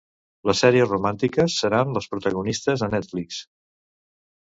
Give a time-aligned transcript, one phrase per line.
[0.49, 3.43] Les sèries romàntiques seran les protagonistes a Netflix.